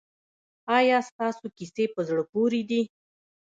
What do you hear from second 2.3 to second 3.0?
پورې دي؟